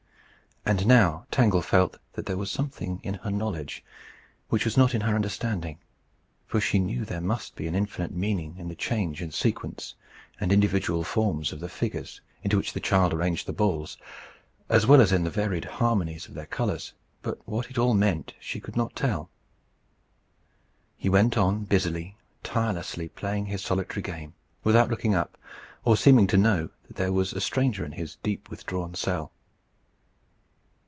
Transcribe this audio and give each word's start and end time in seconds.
And 0.63 0.85
now 0.85 1.25
Tangle 1.31 1.63
felt 1.63 1.97
that 2.13 2.27
there 2.27 2.37
was 2.37 2.51
something 2.51 2.99
in 3.01 3.15
her 3.15 3.31
knowledge 3.31 3.83
which 4.49 4.63
was 4.63 4.77
not 4.77 4.93
in 4.93 5.01
her 5.01 5.15
understanding. 5.15 5.79
For 6.45 6.61
she 6.61 6.77
knew 6.77 7.03
there 7.03 7.19
must 7.19 7.55
be 7.55 7.65
an 7.65 7.73
infinite 7.73 8.11
meaning 8.13 8.55
in 8.59 8.67
the 8.67 8.75
change 8.75 9.23
and 9.23 9.33
sequence 9.33 9.95
and 10.39 10.51
individual 10.51 11.03
forms 11.03 11.51
of 11.51 11.61
the 11.61 11.67
figures 11.67 12.21
into 12.43 12.57
which 12.57 12.73
the 12.73 12.79
child 12.79 13.11
arranged 13.11 13.47
the 13.47 13.53
balls, 13.53 13.97
as 14.69 14.85
well 14.85 15.01
as 15.01 15.11
in 15.11 15.23
the 15.23 15.31
varied 15.31 15.65
harmonies 15.65 16.27
of 16.27 16.35
their 16.35 16.45
colours, 16.45 16.93
but 17.23 17.45
what 17.49 17.71
it 17.71 17.79
all 17.79 17.95
meant 17.95 18.35
she 18.39 18.59
could 18.59 18.77
not 18.77 18.95
tell.* 18.95 19.31
He 20.95 21.09
went 21.09 21.37
on 21.39 21.63
busily, 21.63 22.17
tirelessly, 22.43 23.09
playing 23.09 23.47
his 23.47 23.63
solitary 23.63 24.03
game, 24.03 24.35
without 24.63 24.91
looking 24.91 25.15
up, 25.15 25.39
or 25.83 25.97
seeming 25.97 26.27
to 26.27 26.37
know 26.37 26.69
that 26.87 26.97
there 26.97 27.11
was 27.11 27.33
a 27.33 27.41
stranger 27.41 27.83
in 27.83 27.93
his 27.93 28.17
deep 28.17 28.51
withdrawn 28.51 28.93
cell. 28.93 29.31